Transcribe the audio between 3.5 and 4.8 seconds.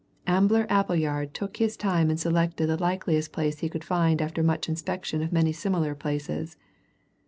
he could find after much